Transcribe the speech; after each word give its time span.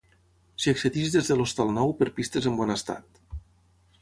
S'hi 0.63 0.71
accedeix 0.75 1.11
des 1.17 1.29
de 1.31 1.37
l'Hostal 1.41 1.71
Nou 1.77 1.95
per 2.01 2.09
pistes 2.19 2.51
en 2.53 2.59
bon 2.63 2.79
estat. 2.79 3.23